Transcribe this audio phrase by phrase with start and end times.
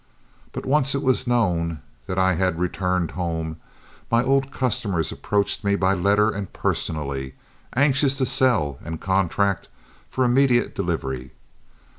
[0.51, 3.57] But once it was known that I had returned home,
[4.09, 7.35] my old customers approached me by letter and personally,
[7.75, 9.67] anxious to sell and contract
[10.09, 11.33] for immediate delivery.